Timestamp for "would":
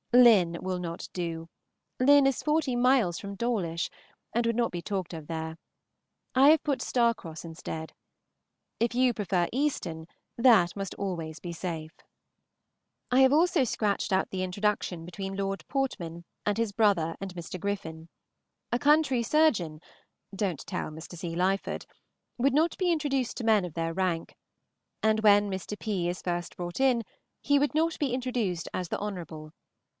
4.45-4.57, 22.39-22.55, 27.59-27.73